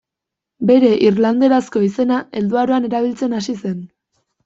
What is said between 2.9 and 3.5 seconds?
erabiltzen